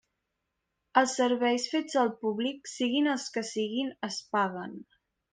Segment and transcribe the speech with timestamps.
[1.01, 4.73] Els serveis fets al públic, siguin els que siguin, es paguen.